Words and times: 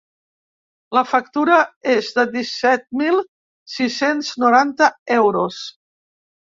La 0.97 1.03
factura 1.09 1.59
és 1.97 2.09
de 2.17 2.25
disset 2.33 2.89
mil 3.03 3.23
sis-cents 3.77 4.35
noranta 4.47 4.93
euros. 5.23 5.65